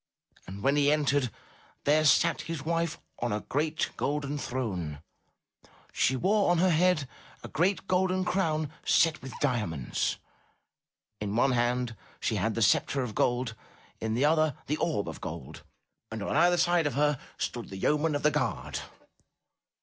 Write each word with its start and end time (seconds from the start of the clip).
And 0.47 0.63
when 0.63 0.77
he 0.77 0.91
entered, 0.91 1.29
there 1.83 2.05
sat 2.05 2.41
his 2.41 2.65
wife 2.65 2.99
on 3.19 3.31
a 3.31 3.41
great 3.41 3.91
golden 3.97 4.35
throne; 4.39 4.99
she 5.93 6.15
wore 6.15 6.49
on 6.49 6.57
her 6.57 6.71
head 6.71 7.07
a 7.43 7.47
great 7.47 7.85
golden 7.87 8.25
crown 8.25 8.71
set 8.83 9.21
with 9.21 9.39
diamonds; 9.41 10.17
in 11.19 11.35
one 11.35 11.51
hand 11.51 11.95
she 12.19 12.37
had 12.37 12.55
the 12.55 12.63
sceptre 12.63 13.03
of 13.03 13.13
gold, 13.13 13.53
in 13.99 14.15
the 14.15 14.25
other 14.25 14.57
the 14.65 14.77
orb 14.77 15.07
of 15.07 15.21
gold, 15.21 15.61
and 16.09 16.23
on 16.23 16.35
either 16.35 16.57
side 16.57 16.87
of 16.87 16.95
her 16.95 17.19
stood 17.37 17.69
the 17.69 17.77
yeomen 17.77 18.15
of 18.15 18.23
the 18.23 18.31
guard. 18.31 18.79